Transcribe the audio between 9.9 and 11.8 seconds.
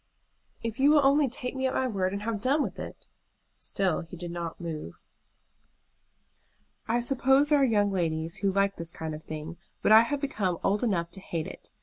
I have become old enough to hate it.